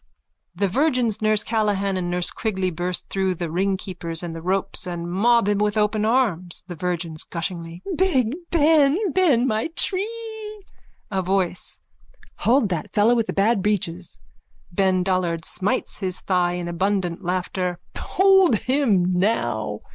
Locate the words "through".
3.09-3.35